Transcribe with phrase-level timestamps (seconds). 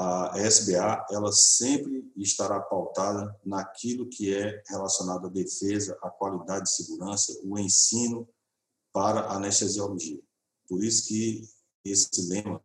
[0.00, 6.74] a SBA ela sempre estará pautada naquilo que é relacionado à defesa, à qualidade de
[6.74, 8.26] segurança, o ensino
[8.94, 10.18] para a anestesiologia.
[10.66, 11.42] Por isso que
[11.84, 12.62] esse lema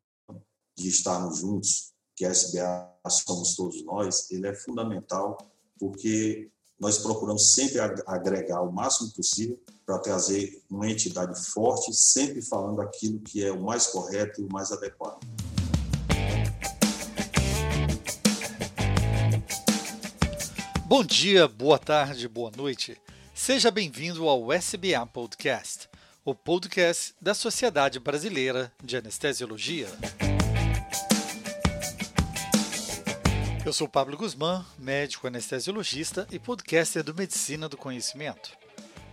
[0.78, 5.38] de estarmos juntos, que a SBA somos todos nós, ele é fundamental
[5.78, 6.50] porque
[6.80, 13.20] nós procuramos sempre agregar o máximo possível para trazer uma entidade forte, sempre falando aquilo
[13.20, 15.20] que é o mais correto e o mais adequado.
[20.88, 22.96] Bom dia, boa tarde, boa noite.
[23.34, 25.90] Seja bem-vindo ao SBA Podcast,
[26.24, 29.88] o podcast da Sociedade Brasileira de Anestesiologia.
[33.66, 38.52] Eu sou Pablo Guzmán, médico anestesiologista e podcaster do Medicina do Conhecimento.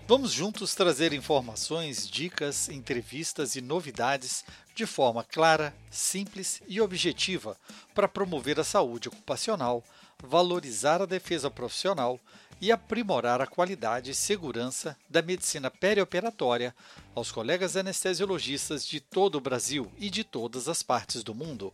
[0.06, 7.56] Vamos juntos trazer informações, dicas, entrevistas e novidades de forma clara, simples e objetiva
[7.94, 9.82] para promover a saúde ocupacional,
[10.22, 12.20] valorizar a defesa profissional
[12.60, 16.74] e aprimorar a qualidade e segurança da medicina perioperatória
[17.14, 21.72] aos colegas anestesiologistas de todo o Brasil e de todas as partes do mundo.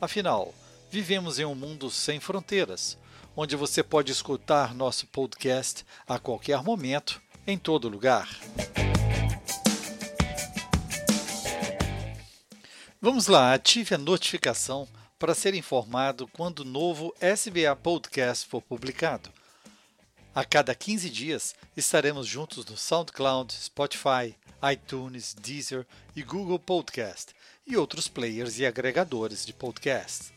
[0.00, 0.54] Afinal,
[0.90, 2.98] Vivemos em um mundo sem fronteiras,
[3.36, 8.28] onde você pode escutar nosso podcast a qualquer momento, em todo lugar.
[13.00, 14.86] Vamos lá, ative a notificação
[15.18, 19.30] para ser informado quando o novo SBA Podcast for publicado.
[20.34, 24.36] A cada 15 dias estaremos juntos no SoundCloud, Spotify,
[24.72, 27.34] iTunes, Deezer e Google Podcast
[27.66, 30.32] e outros players e agregadores de podcasts.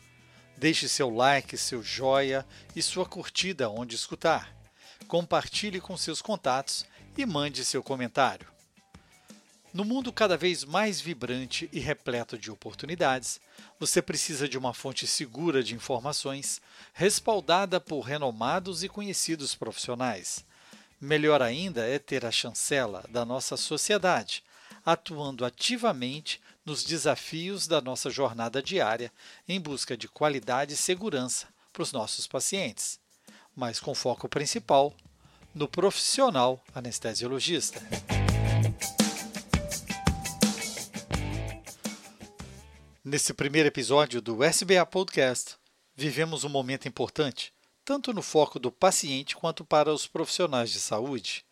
[0.56, 4.54] Deixe seu like, seu joia e sua curtida onde escutar.
[5.06, 6.86] Compartilhe com seus contatos
[7.16, 8.46] e mande seu comentário.
[9.74, 13.40] No mundo cada vez mais vibrante e repleto de oportunidades,
[13.78, 16.60] você precisa de uma fonte segura de informações,
[16.92, 20.44] respaldada por renomados e conhecidos profissionais.
[21.00, 24.44] Melhor ainda é ter a chancela da nossa sociedade,
[24.86, 29.12] atuando ativamente nos desafios da nossa jornada diária
[29.48, 33.00] em busca de qualidade e segurança para os nossos pacientes,
[33.56, 34.94] mas com foco principal
[35.54, 37.80] no profissional anestesiologista.
[43.04, 45.56] Nesse primeiro episódio do SBA Podcast,
[45.94, 47.52] vivemos um momento importante,
[47.84, 51.44] tanto no foco do paciente quanto para os profissionais de saúde.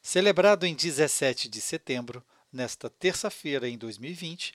[0.00, 4.54] Celebrado em 17 de setembro, nesta terça-feira em 2020,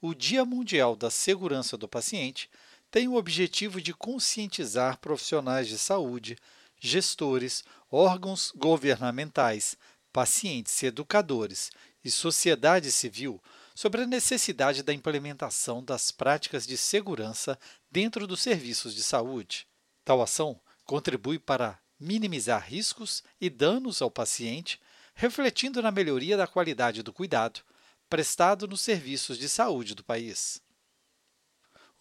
[0.00, 2.48] o Dia Mundial da Segurança do Paciente
[2.90, 6.38] tem o objetivo de conscientizar profissionais de saúde,
[6.80, 9.76] gestores, órgãos governamentais,
[10.12, 11.70] pacientes, educadores
[12.02, 13.40] e sociedade civil
[13.74, 17.58] sobre a necessidade da implementação das práticas de segurança
[17.90, 19.66] dentro dos serviços de saúde.
[20.04, 24.80] Tal ação contribui para minimizar riscos e danos ao paciente
[25.14, 27.60] refletindo na melhoria da qualidade do cuidado
[28.08, 30.60] prestado nos serviços de saúde do país.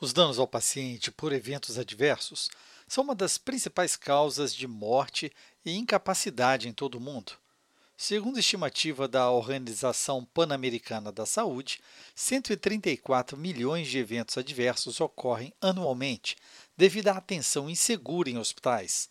[0.01, 2.49] Os danos ao paciente por eventos adversos
[2.89, 5.31] são uma das principais causas de morte
[5.63, 7.33] e incapacidade em todo o mundo.
[7.95, 11.79] Segundo estimativa da Organização Pan-Americana da Saúde,
[12.15, 16.35] 134 milhões de eventos adversos ocorrem anualmente
[16.75, 19.09] devido à atenção insegura em hospitais,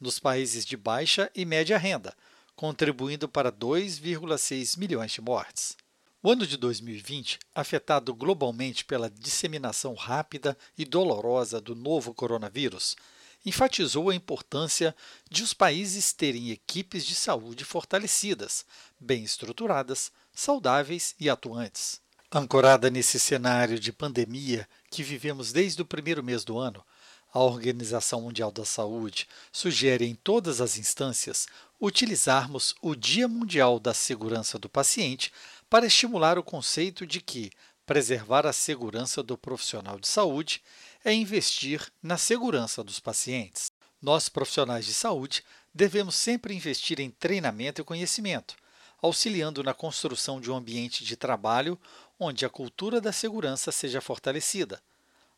[0.00, 2.16] nos países de baixa e média renda,
[2.56, 5.76] contribuindo para 2,6 milhões de mortes.
[6.22, 12.96] O ano de 2020, afetado globalmente pela disseminação rápida e dolorosa do novo coronavírus,
[13.44, 14.94] enfatizou a importância
[15.30, 18.64] de os países terem equipes de saúde fortalecidas,
[18.98, 22.00] bem estruturadas, saudáveis e atuantes.
[22.32, 26.84] Ancorada nesse cenário de pandemia que vivemos desde o primeiro mês do ano,
[27.32, 31.46] a Organização Mundial da Saúde sugere em todas as instâncias
[31.80, 35.32] utilizarmos o Dia Mundial da Segurança do Paciente
[35.68, 37.50] para estimular o conceito de que
[37.90, 40.62] preservar a segurança do profissional de saúde
[41.04, 43.72] é investir na segurança dos pacientes.
[44.00, 45.42] Nós, profissionais de saúde,
[45.74, 48.54] devemos sempre investir em treinamento e conhecimento,
[49.02, 51.76] auxiliando na construção de um ambiente de trabalho
[52.16, 54.80] onde a cultura da segurança seja fortalecida.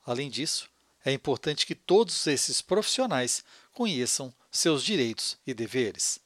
[0.05, 0.69] Além disso,
[1.06, 6.20] é importante que todos esses profissionais conheçam seus direitos e deveres.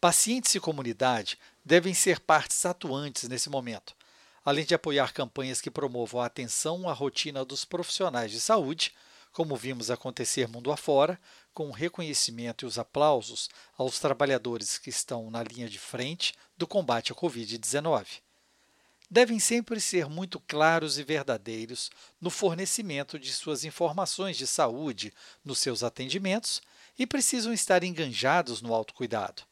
[0.00, 3.94] Pacientes e comunidade devem ser partes atuantes nesse momento,
[4.44, 8.92] além de apoiar campanhas que promovam a atenção à rotina dos profissionais de saúde,
[9.32, 11.18] como vimos acontecer mundo afora,
[11.52, 16.66] com o reconhecimento e os aplausos aos trabalhadores que estão na linha de frente do
[16.66, 18.22] combate à Covid-19.
[19.10, 25.12] devem sempre ser muito claros e verdadeiros no fornecimento de suas informações de saúde
[25.44, 26.60] nos seus atendimentos
[26.98, 29.42] e precisam estar enganjados no autocuidado.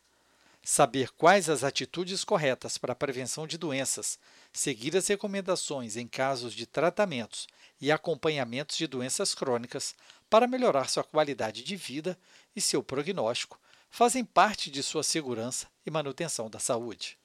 [0.64, 4.17] Saber quais as atitudes corretas para a prevenção de doenças,
[4.53, 7.49] seguir as recomendações em casos de tratamentos
[7.81, 9.94] e acompanhamentos de doenças crônicas
[10.31, 12.17] para melhorar sua qualidade de vida
[12.55, 13.61] e seu prognóstico
[13.91, 17.19] fazem parte de sua segurança e manutenção da saúde.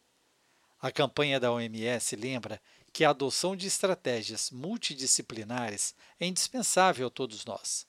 [0.81, 2.60] A campanha da OMS lembra
[2.92, 7.86] que a adoção de estratégias multidisciplinares é indispensável a todos nós.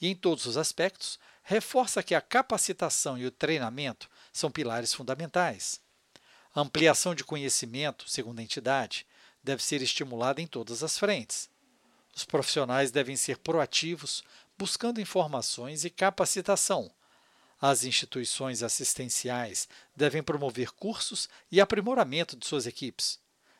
[0.00, 5.80] E, em todos os aspectos, reforça que a capacitação e o treinamento são pilares fundamentais.
[6.54, 9.06] A ampliação de conhecimento, segundo a entidade,
[9.42, 11.50] deve ser estimulada em todas as frentes.
[12.14, 14.22] Os profissionais devem ser proativos,
[14.56, 16.90] buscando informações e capacitação.
[17.60, 23.18] As instituições assistenciais devem promover cursos e aprimoramento de suas equipes.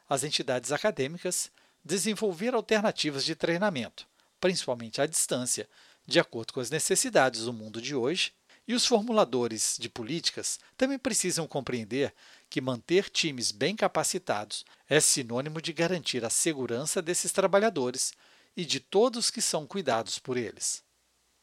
[0.09, 1.51] As entidades acadêmicas
[1.85, 4.07] desenvolver alternativas de treinamento,
[4.41, 5.69] principalmente à distância,
[6.07, 8.33] de acordo com as necessidades do mundo de hoje
[8.69, 12.15] e os formuladores de políticas também precisam compreender
[12.51, 18.13] que manter times bem capacitados é sinônimo de garantir a segurança desses trabalhadores
[18.55, 20.83] e de todos que são cuidados por eles.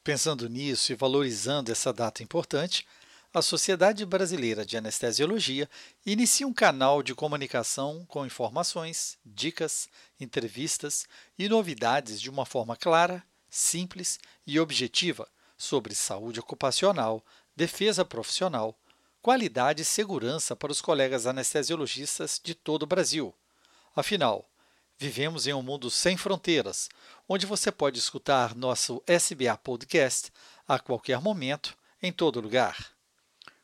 [0.04, 2.86] Pensando nisso e valorizando essa data importante,
[3.34, 5.68] a Sociedade Brasileira de Anestesiologia
[6.06, 9.90] inicia um canal de comunicação com informações, dicas,
[10.20, 11.08] entrevistas
[11.40, 17.24] e novidades de uma forma clara, simples e objetiva sobre saúde ocupacional,
[17.56, 18.78] defesa profissional,
[19.22, 23.34] qualidade e segurança para os colegas anestesiologistas de todo o Brasil.
[23.96, 24.48] Afinal,
[24.98, 26.90] vivemos em um mundo sem fronteiras,
[27.28, 30.32] onde você pode escutar nosso SBA Podcast
[30.68, 32.94] a qualquer momento, em todo lugar.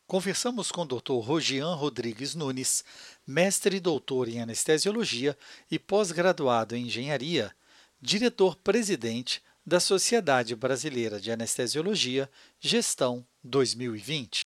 [0.06, 1.24] Conversamos com o Dr.
[1.24, 2.84] Rogian Rodrigues Nunes,
[3.26, 5.38] mestre e doutor em anestesiologia
[5.70, 7.54] e pós-graduado em engenharia,
[8.00, 12.28] diretor-presidente da Sociedade Brasileira de Anestesiologia,
[12.58, 14.44] Gestão 2020.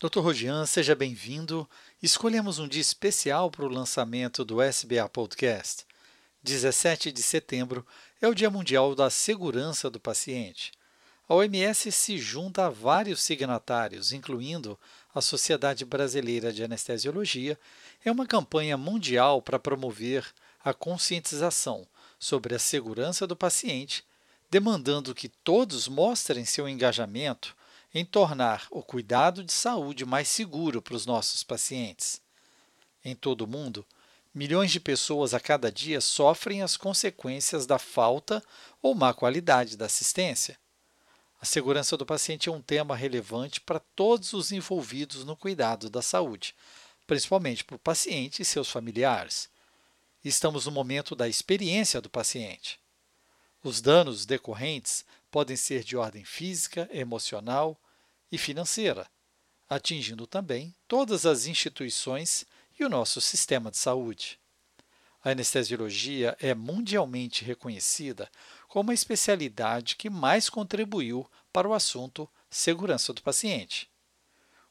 [0.00, 0.18] Dr.
[0.18, 1.68] Rodian, seja bem-vindo.
[2.02, 5.86] Escolhemos um dia especial para o lançamento do SBA Podcast.
[6.42, 7.86] 17 de setembro
[8.20, 10.72] é o Dia Mundial da Segurança do Paciente.
[11.28, 14.78] A OMS se junta a vários signatários, incluindo
[15.14, 17.56] a Sociedade Brasileira de Anestesiologia,
[18.04, 20.26] é uma campanha mundial para promover
[20.64, 21.86] a conscientização
[22.18, 24.07] sobre a segurança do paciente
[24.50, 27.56] demandando que todos mostrem seu engajamento
[27.92, 32.20] em tornar o cuidado de saúde mais seguro para os nossos pacientes.
[33.04, 33.86] Em todo o mundo,
[34.34, 38.42] milhões de pessoas a cada dia sofrem as consequências da falta
[38.82, 40.58] ou má qualidade da assistência.
[41.40, 46.02] A segurança do paciente é um tema relevante para todos os envolvidos no cuidado da
[46.02, 46.54] saúde,
[47.06, 49.48] principalmente para o paciente e seus familiares.
[50.24, 52.80] Estamos no momento da experiência do paciente.
[53.62, 57.80] Os danos decorrentes podem ser de ordem física, emocional
[58.30, 59.10] e financeira,
[59.68, 62.46] atingindo também todas as instituições
[62.78, 64.38] e o nosso sistema de saúde.
[65.24, 68.30] A anestesiologia é mundialmente reconhecida
[68.68, 73.90] como a especialidade que mais contribuiu para o assunto segurança do paciente.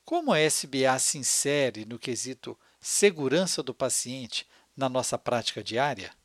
[0.06, 6.16] Como a SBA se insere no quesito segurança do paciente na nossa prática diária?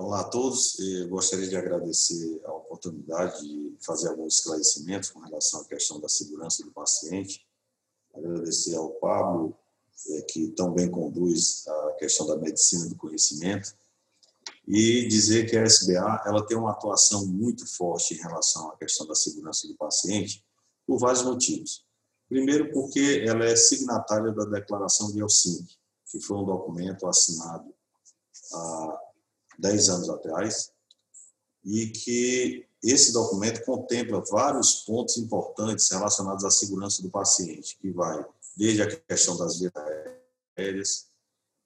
[0.00, 5.60] Olá a todos, eu gostaria de agradecer a oportunidade de fazer alguns esclarecimentos com relação
[5.60, 7.44] à questão da segurança do paciente.
[8.14, 9.58] Agradecer ao Pablo,
[10.10, 13.74] é, que tão bem conduz a questão da medicina do conhecimento,
[14.68, 19.04] e dizer que a SBA ela tem uma atuação muito forte em relação à questão
[19.04, 20.46] da segurança do paciente
[20.86, 21.84] por vários motivos.
[22.28, 25.76] Primeiro, porque ela é signatária da Declaração de Helsinki,
[26.08, 27.74] que foi um documento assinado
[28.54, 29.07] a
[29.58, 30.70] 10 anos atrás,
[31.64, 38.24] e que esse documento contempla vários pontos importantes relacionados à segurança do paciente, que vai
[38.56, 39.72] desde a questão das vias
[40.56, 41.08] aéreas,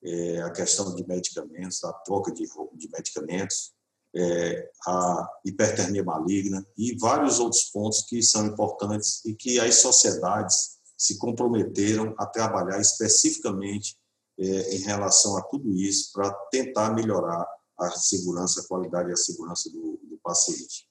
[0.02, 2.44] é, a questão de medicamentos, a troca de,
[2.74, 3.72] de medicamentos,
[4.14, 10.78] é, a hipertermia maligna e vários outros pontos que são importantes e que as sociedades
[10.98, 13.96] se comprometeram a trabalhar especificamente
[14.38, 17.46] é, em relação a tudo isso para tentar melhorar
[17.88, 20.88] a segurança, a qualidade e a segurança do, do paciente.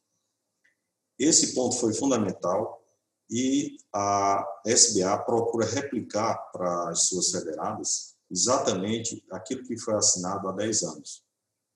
[1.18, 2.82] Esse ponto foi fundamental
[3.30, 10.52] e a SBA procura replicar para as suas federadas exatamente aquilo que foi assinado há
[10.52, 11.24] 10 anos,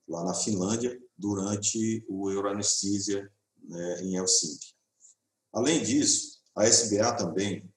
[0.08, 3.32] lá na Finlândia, durante o Euroanesthesia
[3.64, 4.74] né, em Helsinki.
[5.54, 7.72] Além disso, a SBA também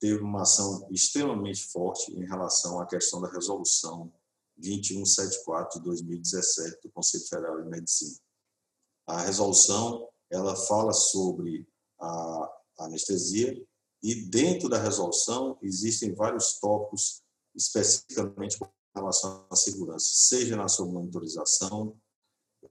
[0.00, 4.12] teve uma ação extremamente forte em relação à questão da resolução
[4.56, 8.18] 2174 de 2017 do Conselho Federal de Medicina.
[9.06, 11.66] A resolução ela fala sobre
[12.00, 13.64] a anestesia
[14.02, 17.22] e dentro da resolução existem vários tópicos
[17.54, 21.96] especificamente com relação à segurança, seja na sua monitorização,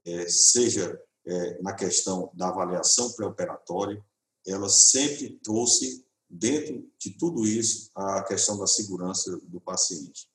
[0.05, 4.03] é, seja é, na questão da avaliação pré-operatória,
[4.45, 10.27] ela sempre trouxe dentro de tudo isso a questão da segurança do paciente.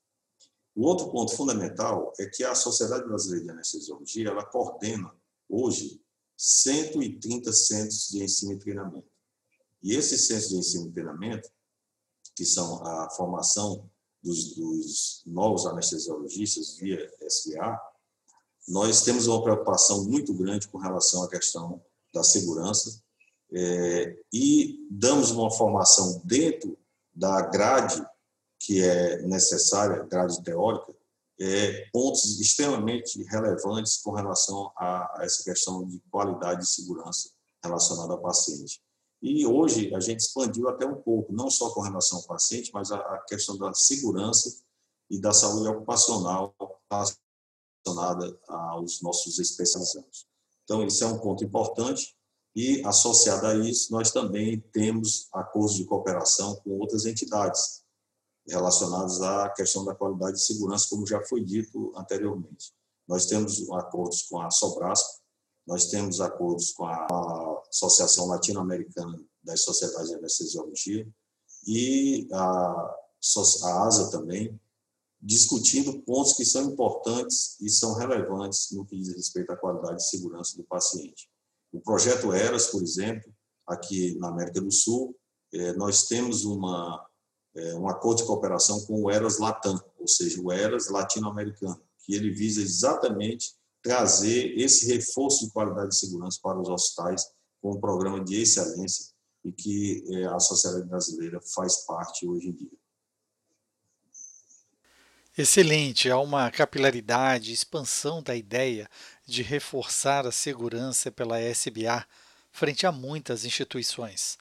[0.78, 5.12] O outro ponto fundamental é que a Sociedade Brasileira de Anestesiologia ela coordena
[5.49, 6.00] hoje
[6.37, 9.08] 130 centros de ensino e treinamento.
[9.82, 11.50] E esses centros de ensino e treinamento,
[12.37, 13.90] que são a formação
[14.23, 17.76] dos, dos novos anestesiologistas via SBA,
[18.68, 21.82] nós temos uma preocupação muito grande com relação à questão
[22.14, 23.02] da segurança
[23.52, 26.78] é, e damos uma formação dentro
[27.12, 28.00] da grade
[28.69, 30.95] que é necessária, grade teórica,
[31.41, 37.31] é, pontos extremamente relevantes com relação a, a, essa questão de qualidade e segurança
[37.65, 38.83] relacionada ao paciente.
[39.23, 42.93] E hoje a gente expandiu até um pouco, não só com relação ao paciente, mas
[42.93, 44.55] a, a questão da segurança
[45.09, 46.55] e da saúde ocupacional
[46.91, 50.27] relacionada aos nossos especializados.
[50.65, 52.15] Então, isso é um ponto importante
[52.55, 57.88] e, associado a isso, nós também temos acordos de cooperação com outras entidades
[58.49, 62.73] relacionadas à questão da qualidade e segurança, como já foi dito anteriormente.
[63.07, 65.21] Nós temos acordos com a Sobrasco,
[65.67, 71.07] nós temos acordos com a Associação Latino-Americana das Sociedades de Anestesiologia
[71.67, 72.95] e a,
[73.64, 74.59] a ASA também,
[75.21, 80.07] discutindo pontos que são importantes e são relevantes no que diz respeito à qualidade e
[80.07, 81.28] segurança do paciente.
[81.73, 83.31] O projeto ERAS, por exemplo,
[83.67, 85.14] aqui na América do Sul,
[85.52, 87.07] é, nós temos uma,
[87.75, 92.31] um acordo de cooperação com o ERAS Latam, ou seja, o ERAS latino-americano, que ele
[92.31, 97.25] visa exatamente trazer esse reforço de qualidade e segurança para os hospitais
[97.61, 99.07] com um programa de excelência
[99.45, 102.71] e que é, a sociedade brasileira faz parte hoje em dia.
[105.37, 108.91] Excelente, há uma capilaridade, expansão da ideia
[109.25, 112.05] de reforçar a segurança pela SBA
[112.50, 114.37] frente a muitas instituições.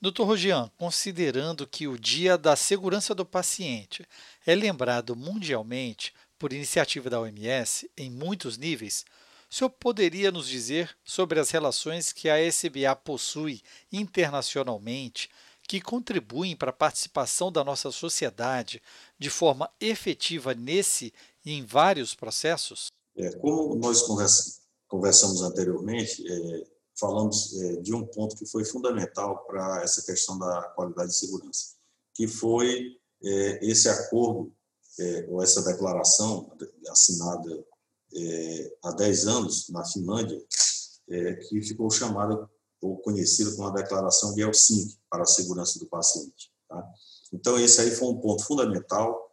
[0.00, 0.24] Dr.
[0.24, 4.06] Rogian, considerando que o Dia da Segurança do Paciente
[4.46, 9.06] é lembrado mundialmente por iniciativa da OMS em muitos níveis,
[9.50, 15.30] o senhor poderia nos dizer sobre as relações que a SBA possui internacionalmente
[15.66, 18.82] que contribuem para a participação da nossa sociedade
[19.18, 21.12] de forma efetiva nesse
[21.44, 22.88] e em vários processos?
[23.16, 24.02] É, como nós
[24.86, 26.66] conversamos anteriormente, é,
[26.98, 31.74] falamos é, de um ponto que foi fundamental para essa questão da qualidade de segurança,
[32.14, 34.52] que foi é, esse acordo,
[34.98, 36.50] é, ou essa declaração
[36.88, 37.64] assinada
[38.82, 40.42] há 10 anos na Finlândia,
[41.48, 42.48] que ficou chamada
[42.80, 46.50] ou conhecida como a Declaração de Helsinki para a Segurança do Paciente.
[46.66, 46.82] Tá?
[47.30, 49.30] Então, esse aí foi um ponto fundamental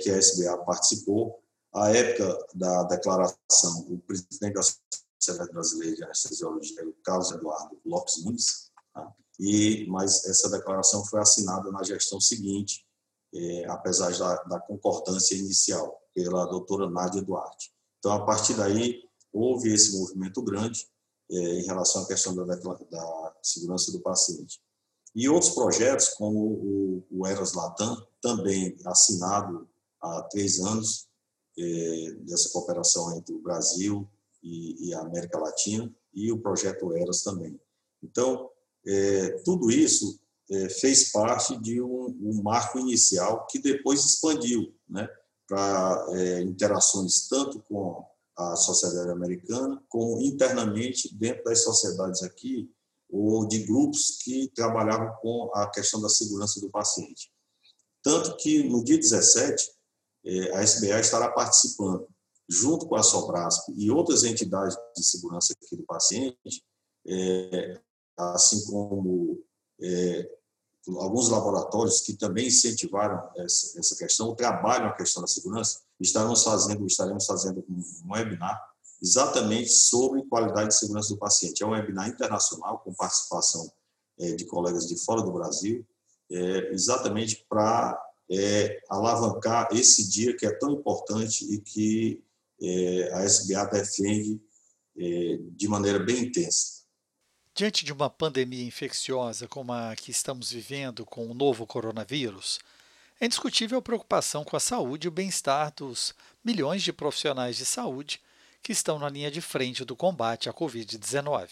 [0.00, 1.42] que a SBA participou.
[1.74, 4.62] À época da declaração, o presidente da
[5.22, 9.14] Sociedade Brasileira de Anestesiologia, o Carlos Eduardo Lopes Nunes, tá?
[9.38, 12.84] e, mas essa declaração foi assinada na gestão seguinte,
[13.32, 17.72] é, apesar da, da concordância inicial, pela doutora Nádia Duarte.
[17.98, 19.00] Então, a partir daí,
[19.32, 20.86] houve esse movimento grande,
[21.30, 24.60] é, em relação à questão da, da, segurança do paciente.
[25.14, 29.68] E outros projetos, como o, o Eras Latam, também assinado
[30.02, 31.06] há três anos,
[31.56, 34.08] é, dessa cooperação entre o Brasil
[34.42, 37.58] e, e, a América Latina, e o projeto Eras também.
[38.02, 38.50] Então,
[38.86, 40.20] é, tudo isso
[40.50, 45.08] é, fez parte de um, um, marco inicial que depois expandiu né,
[45.48, 48.04] para é, interações tanto com
[48.36, 52.70] a sociedade americana, como internamente dentro das sociedades aqui,
[53.10, 57.30] ou de grupos que trabalhavam com a questão da segurança do paciente.
[58.02, 59.70] Tanto que no dia 17,
[60.24, 62.08] eh, a SBA estará participando,
[62.48, 66.64] junto com a Sobrasp e outras entidades de segurança aqui do paciente,
[67.06, 67.80] eh,
[68.16, 69.42] assim como
[69.80, 70.28] eh,
[70.98, 76.86] alguns laboratórios que também incentivaram essa, essa questão, trabalham a questão da segurança, estaremos fazendo,
[76.86, 78.60] estaremos fazendo um webinar
[79.00, 81.62] exatamente sobre qualidade de segurança do paciente.
[81.62, 83.70] É um webinar internacional com participação
[84.18, 85.84] é, de colegas de fora do Brasil,
[86.30, 92.31] é, exatamente para é, alavancar esse dia que é tão importante e que é,
[93.12, 94.40] a SBA defende
[94.96, 96.82] é, de maneira bem intensa.
[97.54, 102.58] Diante de uma pandemia infecciosa como a que estamos vivendo com o novo coronavírus,
[103.20, 106.14] é indiscutível a preocupação com a saúde e o bem-estar dos
[106.44, 108.20] milhões de profissionais de saúde
[108.62, 111.48] que estão na linha de frente do combate à Covid-19.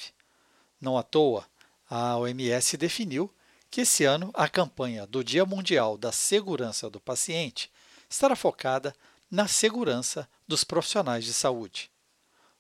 [0.81, 1.47] Não à toa,
[1.89, 3.33] a OMS definiu
[3.71, 7.71] que esse ano a campanha do Dia Mundial da Segurança do Paciente
[8.09, 8.95] estará focada
[9.31, 11.91] na segurança dos profissionais de saúde.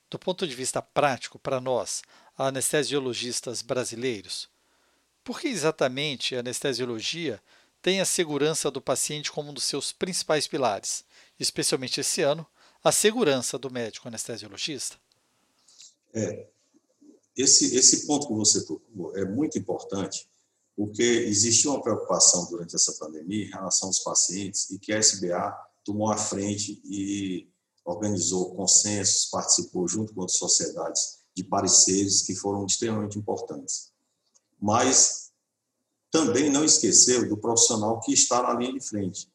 [0.08, 2.02] Do ponto de vista prático, para nós,
[2.36, 4.48] anestesiologistas brasileiros,
[5.24, 7.42] por que exatamente a anestesiologia
[7.82, 11.04] tem a segurança do paciente como um dos seus principais pilares,
[11.38, 12.46] especialmente esse ano,
[12.82, 14.96] a segurança do médico anestesiologista?
[16.14, 16.46] É,
[17.36, 20.28] esse, esse ponto que você tocou é muito importante,
[20.76, 25.69] porque existiu uma preocupação durante essa pandemia em relação aos pacientes e que a SBA
[25.84, 27.48] tomou a frente e
[27.84, 33.92] organizou consensos, participou junto com outras sociedades de pareceres que foram extremamente importantes.
[34.60, 35.30] Mas
[36.10, 39.28] também não esqueceu do profissional que está na linha de frente.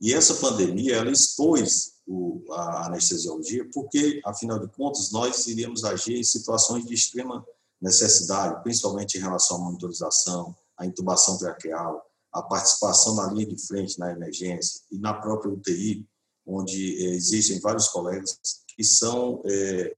[0.00, 6.16] E essa pandemia, ela expôs o, a anestesiologia, porque, afinal de contas, nós iríamos agir
[6.16, 7.44] em situações de extrema
[7.80, 13.98] necessidade, principalmente em relação à monitorização, à intubação traqueal, a participação na linha de frente
[13.98, 16.06] na emergência e na própria UTI,
[16.46, 19.94] onde é, existem vários colegas que são é,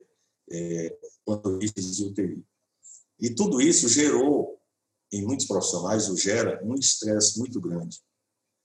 [0.51, 0.99] é,
[1.77, 2.45] de UTI.
[3.21, 4.59] E tudo isso gerou,
[5.13, 8.01] em muitos profissionais, ou gera um estresse muito grande,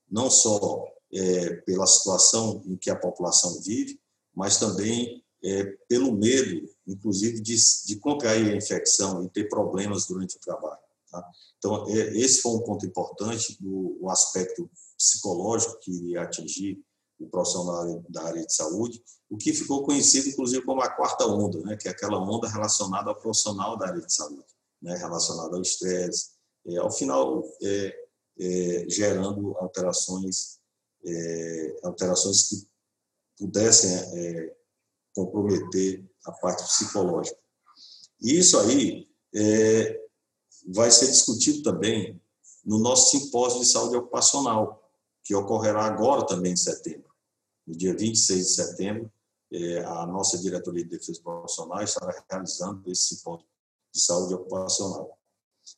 [0.09, 3.99] não só é, pela situação em que a população vive,
[4.33, 5.23] mas também
[5.87, 7.55] pelo medo, inclusive, de,
[7.85, 10.84] de contrair a infecção e ter problemas durante o trabalho.
[11.21, 11.31] Tá?
[11.57, 16.83] Então, é, esse foi um ponto importante o aspecto psicológico que iria atingir
[17.19, 21.59] o profissional da área de saúde, o que ficou conhecido, inclusive, como a quarta onda,
[21.61, 24.45] né, que é aquela onda relacionada ao profissional da área de saúde,
[24.81, 26.31] né, relacionada ao estresse,
[26.67, 27.95] é, ao final é,
[28.39, 30.59] é, gerando alterações,
[31.05, 32.67] é, alterações que
[33.37, 34.55] pudessem é,
[35.15, 37.39] comprometer a parte psicológica.
[38.21, 40.04] E isso aí é,
[40.67, 42.21] vai ser discutido também
[42.65, 44.81] no nosso simpósio de saúde ocupacional,
[45.23, 47.09] que ocorrerá agora também em setembro.
[47.65, 49.11] No dia 26 de setembro,
[49.51, 53.45] é, a nossa diretoria de defesa profissional estará realizando esse simpósio
[53.93, 55.17] de saúde ocupacional.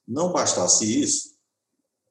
[0.07, 1.35] Não bastasse isso,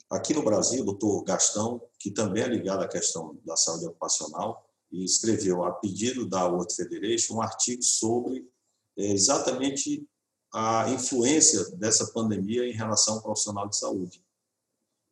[0.09, 4.66] aqui no Brasil, o doutor Gastão, que também é ligado à questão da saúde ocupacional,
[4.92, 8.48] escreveu, a pedido da World Federation, um artigo sobre
[8.96, 10.09] é, exatamente
[10.52, 14.24] a influência dessa pandemia em relação ao profissional de saúde.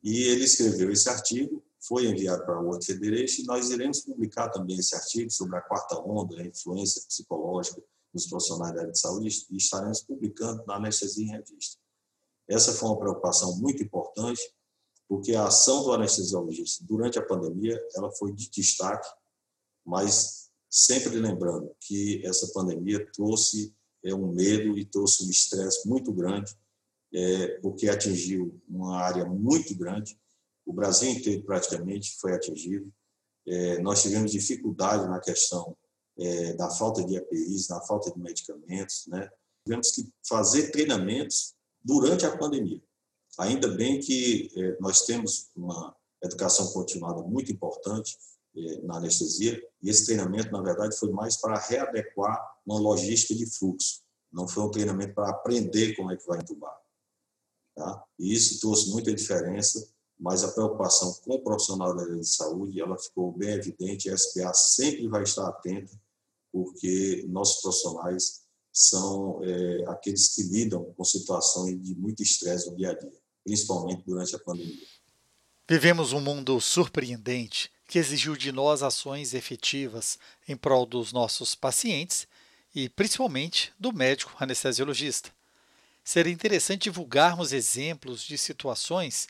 [0.03, 4.49] E ele escreveu esse artigo, foi enviado para a World Federation, e nós iremos publicar
[4.49, 8.99] também esse artigo sobre a quarta onda, a influência psicológica dos profissionais da área de
[8.99, 11.79] saúde, e estaremos publicando na Anestesia em Revista.
[12.47, 14.41] Essa foi uma preocupação muito importante,
[15.07, 19.07] porque a ação do anestesiologista durante a pandemia ela foi de destaque,
[19.85, 26.13] mas sempre lembrando que essa pandemia trouxe é um medo e trouxe um estresse muito
[26.13, 26.55] grande,
[27.13, 30.17] é, porque atingiu uma área muito grande.
[30.65, 32.91] O Brasil inteiro praticamente foi atingido.
[33.47, 35.75] É, nós tivemos dificuldade na questão
[36.17, 39.29] é, da falta de EPIs, na falta de medicamentos, né?
[39.65, 42.81] Tivemos que fazer treinamentos durante a pandemia.
[43.39, 48.17] Ainda bem que é, nós temos uma educação continuada muito importante
[48.83, 54.01] na anestesia, e esse treinamento, na verdade, foi mais para readequar uma logística de fluxo.
[54.31, 56.75] Não foi um treinamento para aprender como é que vai entubar.
[57.75, 58.03] Tá?
[58.17, 59.87] E isso trouxe muita diferença,
[60.17, 64.09] mas a preocupação com o profissional da área de saúde ela ficou bem evidente.
[64.09, 65.91] A SPA sempre vai estar atenta,
[66.51, 72.91] porque nossos profissionais são é, aqueles que lidam com situações de muito estresse no dia
[72.91, 73.11] a dia,
[73.43, 74.87] principalmente durante a pandemia.
[75.69, 80.17] Vivemos um mundo surpreendente que exigiu de nós ações efetivas
[80.47, 82.27] em prol dos nossos pacientes
[82.73, 85.31] e principalmente do médico anestesiologista.
[86.03, 89.27] Seria interessante divulgarmos exemplos de situações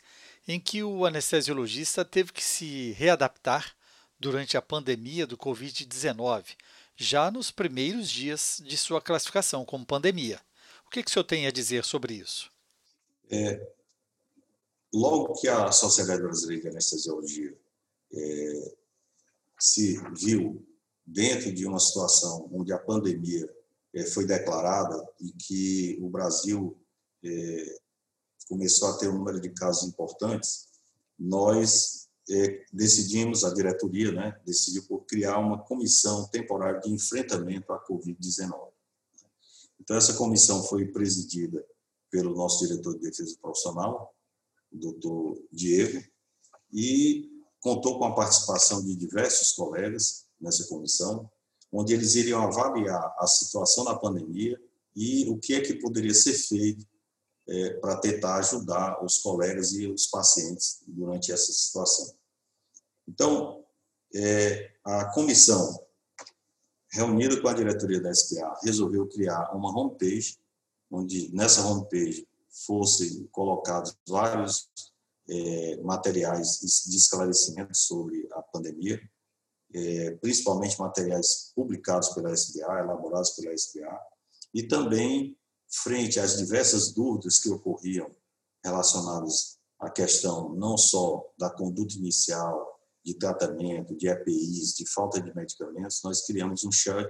[0.48, 3.74] em que o anestesiologista teve que se readaptar
[4.18, 6.56] durante a pandemia do Covid-19,
[6.96, 10.40] já nos primeiros dias de sua classificação como pandemia.
[10.86, 12.50] O que, que o senhor tem a dizer sobre isso?
[13.30, 13.60] É,
[14.92, 17.56] logo que a Sociedade Brasileira de Anestesiologia
[18.12, 18.76] é,
[19.58, 20.66] se viu
[21.06, 23.48] dentro de uma situação onde a pandemia
[23.94, 26.76] é, foi declarada e que o Brasil
[27.24, 27.78] é,
[28.48, 30.68] começou a ter um número de casos importantes,
[31.18, 37.84] nós é, decidimos, a diretoria né, decidiu por criar uma comissão temporária de enfrentamento à
[37.86, 38.72] Covid-19.
[39.80, 41.64] Então, essa comissão foi presidida
[42.10, 44.14] pelo nosso diretor de defesa profissional,
[44.72, 46.02] o doutor Diego,
[46.72, 51.30] e contou com a participação de diversos colegas nessa comissão,
[51.72, 54.60] onde eles iriam avaliar a situação da pandemia
[54.94, 56.86] e o que é que poderia ser feito
[57.48, 62.14] é, para tentar ajudar os colegas e os pacientes durante essa situação.
[63.06, 63.64] Então,
[64.14, 65.84] é, a comissão,
[66.90, 70.38] reunida com a diretoria da SPA, resolveu criar uma homepage,
[70.90, 72.26] onde nessa homepage
[72.66, 74.70] fossem colocados vários
[75.28, 79.00] é, materiais de esclarecimento sobre a pandemia,
[79.74, 84.00] é, principalmente materiais publicados pela SBA, elaborados pela SBA,
[84.54, 85.36] e também
[85.68, 88.10] frente às diversas dúvidas que ocorriam
[88.64, 95.32] relacionadas à questão não só da conduta inicial, de tratamento, de EPIs, de falta de
[95.32, 97.08] medicamentos, nós criamos um chat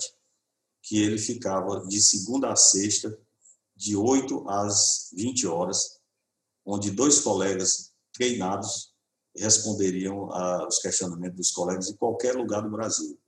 [0.83, 3.19] que ele ficava de segunda a sexta,
[3.75, 5.99] de 8 às 20 horas,
[6.67, 8.95] onde dois colegas treinados
[9.37, 13.19] responderiam aos questionamentos dos colegas em qualquer lugar do Brasil.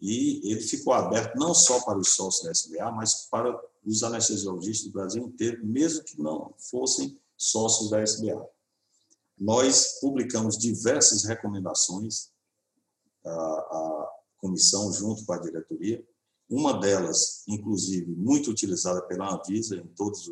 [0.00, 4.86] E ele ficou aberto não só para os sócios da SBA, mas para os anestesiologistas
[4.86, 8.46] do Brasil inteiro, mesmo que não fossem sócios da SBA.
[9.38, 12.30] Nós publicamos diversas recomendações
[13.24, 16.06] à, à comissão, junto com a diretoria,
[16.48, 20.24] uma delas, inclusive, muito utilizada pela Anvisa em todas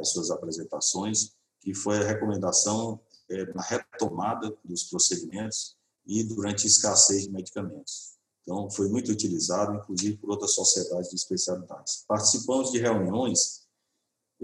[0.00, 5.76] as suas apresentações, que foi a recomendação é, na retomada dos procedimentos
[6.06, 8.12] e durante a escassez de medicamentos.
[8.42, 12.04] Então, foi muito utilizado, inclusive por outras sociedades de especialidades.
[12.06, 13.66] Participamos de reuniões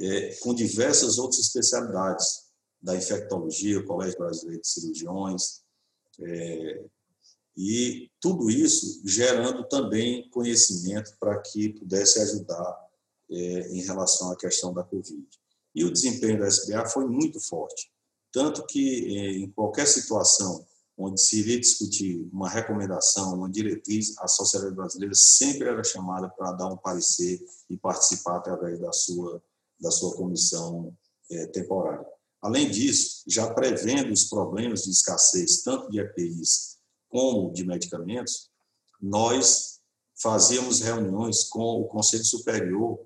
[0.01, 2.51] é, com diversas outras especialidades,
[2.83, 5.63] da infectologia, o Colégio Brasileiro de Cirurgiões,
[6.19, 6.85] é,
[7.57, 12.89] e tudo isso gerando também conhecimento para que pudesse ajudar
[13.31, 15.25] é, em relação à questão da Covid.
[15.75, 17.91] E o desempenho da SBA foi muito forte,
[18.33, 24.29] tanto que é, em qualquer situação onde se iria discutir uma recomendação, uma diretriz, a
[24.29, 29.43] sociedade brasileira sempre era chamada para dar um parecer e participar através da sua,
[29.81, 30.95] da sua comissão
[31.31, 32.07] é, temporária.
[32.43, 38.51] Além disso, já prevendo os problemas de escassez, tanto de EPIs como de medicamentos,
[39.01, 39.81] nós
[40.21, 42.99] fazíamos reuniões com o Conselho Superior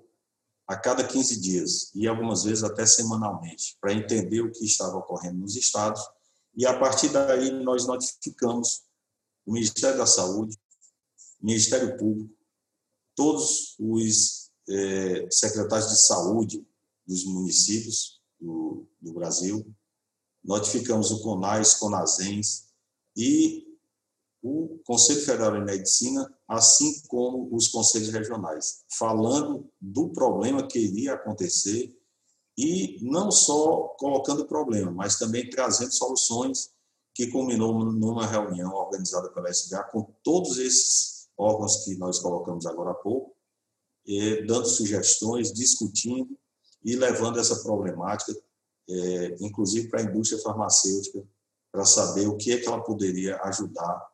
[0.67, 5.39] a cada 15 dias e algumas vezes até semanalmente, para entender o que estava ocorrendo
[5.39, 6.01] nos estados.
[6.55, 8.83] E a partir daí nós notificamos
[9.45, 10.57] o Ministério da Saúde,
[11.41, 12.35] o Ministério Público,
[13.15, 16.67] todos os é, secretários de saúde
[17.05, 19.73] dos municípios do, do Brasil,
[20.43, 22.67] notificamos o CONAS, CONASENS
[23.15, 23.65] e
[24.43, 31.13] o Conselho Federal de Medicina, assim como os conselhos regionais, falando do problema que iria
[31.13, 31.93] acontecer
[32.57, 36.71] e não só colocando problema, mas também trazendo soluções
[37.13, 42.91] que culminou numa reunião organizada pela SBA com todos esses órgãos que nós colocamos agora
[42.91, 43.35] há pouco,
[44.47, 46.37] dando sugestões, discutindo
[46.83, 48.33] e levando essa problemática,
[48.89, 51.27] é, inclusive para a indústria farmacêutica,
[51.71, 54.07] para saber o que é que ela poderia ajudar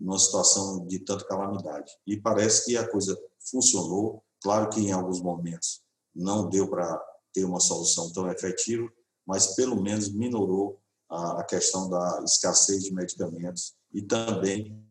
[0.00, 1.92] numa situação de tanta calamidade.
[2.06, 5.82] E parece que a coisa funcionou, claro que em alguns momentos
[6.14, 6.98] não deu para
[7.32, 8.90] ter uma solução tão efetiva,
[9.26, 14.82] mas pelo menos minorou a, questão da escassez de medicamentos e também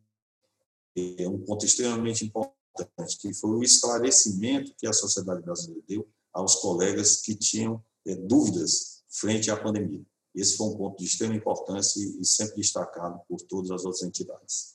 [0.96, 6.56] é, um ponto extremamente importante, que foi o esclarecimento que a sociedade brasileira deu aos
[6.56, 10.06] colegas que tinham é, dúvidas frente à pandemia.
[10.36, 14.74] Esse foi um ponto de extrema importância e sempre destacado por todas as outras entidades.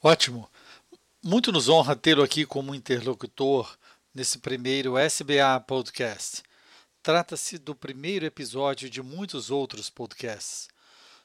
[0.00, 0.48] Ótimo.
[1.20, 3.76] Muito nos honra tê-lo aqui como interlocutor
[4.14, 6.44] nesse primeiro SBA Podcast.
[7.02, 10.68] Trata-se do primeiro episódio de muitos outros podcasts.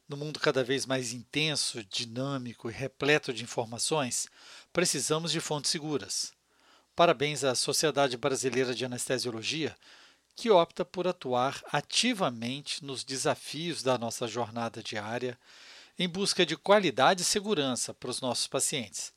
[0.09, 4.27] No mundo cada vez mais intenso, dinâmico e repleto de informações,
[4.73, 6.33] precisamos de fontes seguras.
[6.95, 9.77] Parabéns à Sociedade Brasileira de Anestesiologia,
[10.35, 15.37] que opta por atuar ativamente nos desafios da nossa jornada diária
[15.97, 19.13] em busca de qualidade e segurança para os nossos pacientes,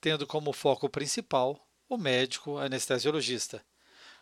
[0.00, 1.58] tendo como foco principal
[1.88, 3.64] o médico anestesiologista.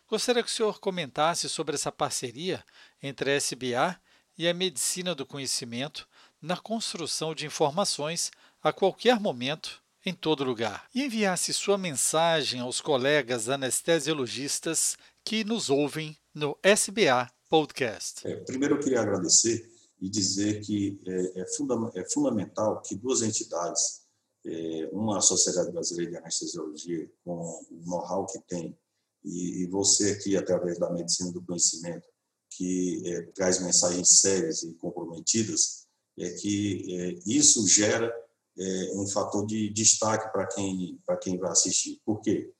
[0.07, 2.63] Gostaria que o senhor comentasse sobre essa parceria
[3.01, 3.99] entre a SBA
[4.37, 6.07] e a medicina do conhecimento
[6.41, 12.81] na construção de informações a qualquer momento, em todo lugar, e enviasse sua mensagem aos
[12.81, 18.27] colegas anestesiologistas que nos ouvem no SBA Podcast.
[18.27, 19.69] É, primeiro, eu queria agradecer
[20.01, 24.01] e dizer que é, é, funda é fundamental que duas entidades
[24.45, 28.77] é, uma sociedade brasileira de anestesiologia com o know-how que tem
[29.23, 32.07] e, você aqui através da medicina do conhecimento
[32.49, 35.85] que é, traz mensagens sérias e comprometidas
[36.17, 38.11] é que é, isso gera
[38.57, 42.01] é, um fator de destaque para quem, quem vai assistir.
[42.05, 42.51] Por quê?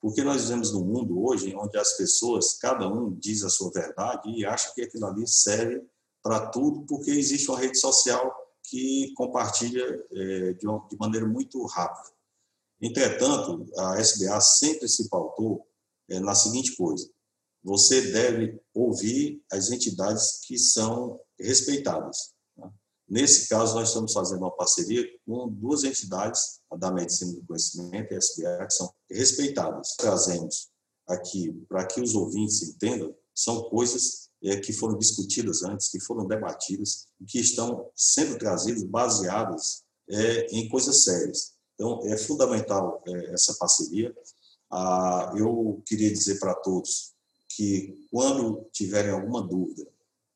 [0.00, 4.30] Porque nós vivemos num mundo hoje onde as pessoas, cada um diz a sua verdade
[4.30, 5.82] e acha que aquilo ali serve
[6.22, 11.64] para tudo, porque existe uma rede social que compartilha é, de, uma, de maneira muito
[11.66, 12.10] rápida.
[12.80, 15.66] Entretanto, a SBA sempre se pautou
[16.08, 17.08] é, na seguinte coisa:
[17.62, 22.32] você deve ouvir as entidades que são respeitadas.
[22.56, 22.70] Né?
[23.08, 28.16] Nesse caso, nós estamos fazendo uma parceria com duas entidades, da Medicina do Conhecimento e
[28.16, 29.96] SBA, que são respeitadas.
[29.98, 30.70] Trazemos
[31.08, 37.08] aqui, para que os ouvintes entendam, são coisas que foram discutidas antes, que foram debatidas,
[37.26, 41.52] que estão sendo trazidas baseadas é, em coisas sérias.
[41.74, 44.14] Então, é fundamental é, essa parceria.
[44.70, 47.12] Ah, eu queria dizer para todos
[47.48, 49.86] que, quando tiverem alguma dúvida,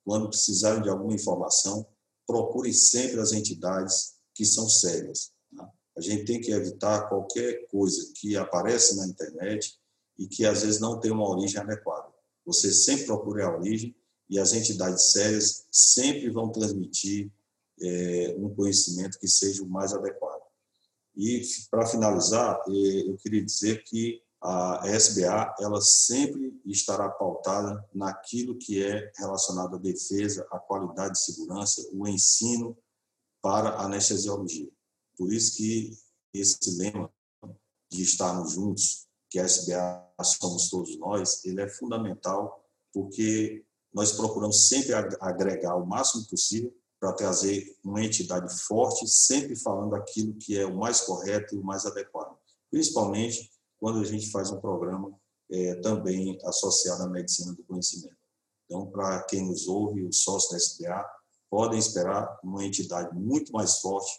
[0.05, 1.87] quando precisarem de alguma informação,
[2.27, 5.33] procurem sempre as entidades que são sérias.
[5.57, 5.71] Tá?
[5.97, 9.79] A gente tem que evitar qualquer coisa que aparece na internet
[10.19, 12.13] e que às vezes não tem uma origem adequada.
[12.44, 13.94] Você sempre procure a origem
[14.28, 17.30] e as entidades sérias sempre vão transmitir
[17.80, 20.42] é, um conhecimento que seja o mais adequado.
[21.16, 28.59] E, para finalizar, é, eu queria dizer que a SBA ela sempre estará pautada naquilo
[28.59, 32.76] que é relacionado à defesa, à qualidade de segurança, o ensino
[33.40, 34.68] para anestesiologia.
[35.16, 35.96] Por isso que
[36.35, 37.11] esse lema
[37.90, 44.68] de estarmos juntos, que a SBA somos todos nós, ele é fundamental porque nós procuramos
[44.68, 50.64] sempre agregar o máximo possível para trazer uma entidade forte, sempre falando aquilo que é
[50.64, 52.38] o mais correto e o mais adequado,
[52.70, 55.12] principalmente quando a gente faz um programa
[55.51, 58.16] é, também associado à medicina do conhecimento.
[58.66, 61.05] Então, para quem nos ouve, os sócios da SBA
[61.51, 64.12] podem esperar uma entidade muito mais forte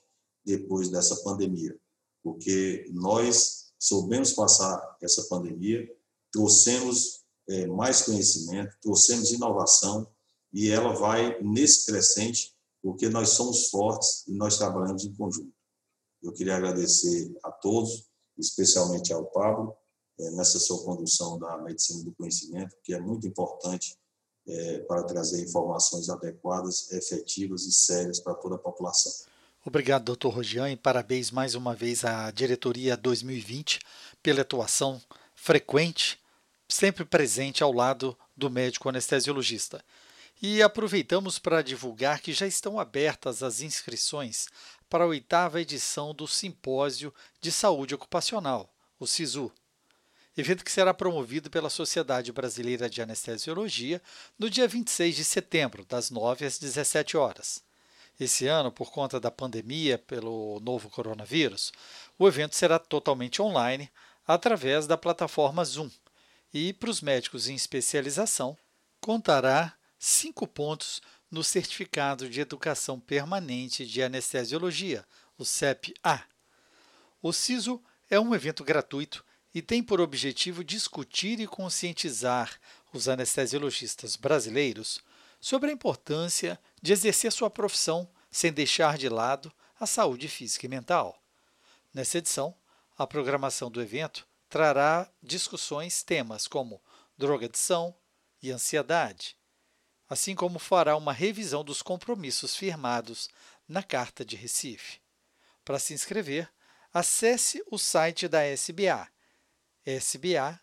[0.45, 1.73] depois dessa pandemia,
[2.21, 5.87] porque nós soubemos passar essa pandemia,
[6.31, 10.07] trouxemos é, mais conhecimento, trouxemos inovação
[10.51, 15.53] e ela vai nesse crescente porque nós somos fortes e nós trabalhamos em conjunto.
[16.21, 19.75] Eu queria agradecer a todos especialmente ao Pablo,
[20.19, 23.97] é, nessa sua condução da medicina do conhecimento, que é muito importante
[24.47, 29.11] é, para trazer informações adequadas, efetivas e sérias para toda a população.
[29.67, 33.79] Obrigado, doutor Rogian, e parabéns mais uma vez à diretoria 2020
[34.21, 35.01] pela atuação
[35.33, 36.19] frequente,
[36.69, 39.83] sempre presente ao lado do médico anestesiologista.
[40.39, 44.49] E aproveitamos para divulgar que já estão abertas as inscrições
[44.87, 49.51] para a oitava edição do Simpósio de Saúde Ocupacional, o SISU,
[50.37, 53.99] evento que será promovido pela Sociedade Brasileira de Anestesiologia
[54.37, 57.64] no dia 26 de setembro, das 9 às 17 horas.
[58.19, 61.73] Esse ano, por conta da pandemia pelo novo coronavírus,
[62.17, 63.89] o evento será totalmente online
[64.25, 65.89] através da plataforma Zoom
[66.53, 68.57] e, para os médicos em especialização,
[69.01, 75.05] contará cinco pontos no Certificado de Educação Permanente de Anestesiologia,
[75.37, 76.23] o CEP-A.
[77.21, 82.57] O CISO é um evento gratuito e tem por objetivo discutir e conscientizar
[82.93, 85.01] os anestesiologistas brasileiros
[85.41, 90.69] sobre a importância de exercer sua profissão sem deixar de lado a saúde física e
[90.69, 91.19] mental.
[91.91, 92.53] Nessa edição,
[92.95, 96.79] a programação do evento trará discussões temas como
[97.17, 97.95] drogadição
[98.39, 99.35] e ansiedade,
[100.07, 103.31] assim como fará uma revisão dos compromissos firmados
[103.67, 104.99] na Carta de Recife.
[105.63, 106.47] Para se inscrever,
[106.93, 109.09] acesse o site da SBA,
[109.87, 110.55] sbahq.org.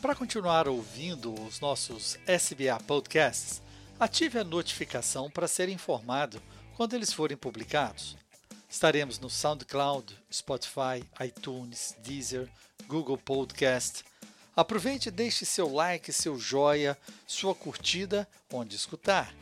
[0.00, 3.60] Para continuar ouvindo os nossos SBA podcasts,
[3.98, 6.40] ative a notificação para ser informado
[6.76, 8.16] quando eles forem publicados.
[8.68, 12.48] Estaremos no SoundCloud, Spotify, iTunes, Deezer,
[12.86, 14.04] Google Podcast,
[14.58, 19.32] Aproveite e deixe seu like, seu joia, sua curtida onde escutar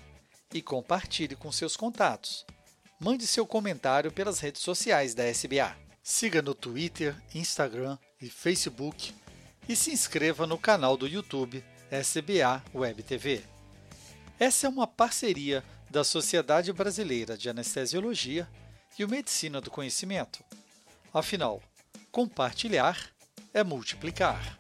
[0.52, 2.44] e compartilhe com seus contatos.
[3.00, 5.74] Mande seu comentário pelas redes sociais da SBA.
[6.02, 9.14] Siga no Twitter, Instagram e Facebook
[9.68, 13.42] e se inscreva no canal do YouTube SBA Web TV.
[14.38, 18.48] Essa é uma parceria da Sociedade Brasileira de Anestesiologia
[18.98, 20.44] e o Medicina do Conhecimento.
[21.12, 21.62] Afinal,
[22.10, 23.10] compartilhar
[23.54, 24.58] é multiplicar.